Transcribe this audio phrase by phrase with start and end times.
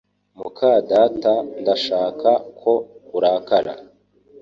[0.39, 2.73] muka data ntashaka ko
[3.17, 3.73] urakara